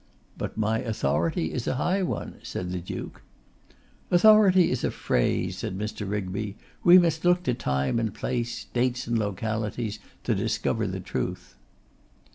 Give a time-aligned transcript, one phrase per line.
[0.35, 3.21] 'But my authority is a high one,' said the Duke.
[4.09, 6.09] 'Authority is a phrase,' said Mr.
[6.09, 11.55] Rigby; 'we must look to time and place, dates and localities, to discover the truth.